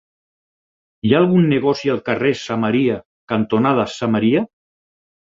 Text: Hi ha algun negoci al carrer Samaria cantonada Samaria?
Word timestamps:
Hi 1.07 1.11
ha 1.13 1.17
algun 1.17 1.43
negoci 1.51 1.91
al 1.95 1.99
carrer 2.07 2.31
Samaria 2.39 2.95
cantonada 3.33 3.85
Samaria? 3.97 4.43